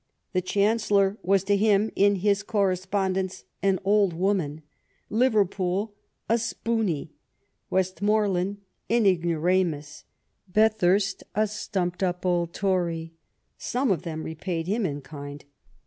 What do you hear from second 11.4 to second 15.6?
'*sturaped up old Tory.*' Some of them repaid him in kind.